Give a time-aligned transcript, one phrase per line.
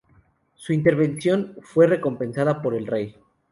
[0.55, 3.15] Su intervención fue bien recompensada por el rey.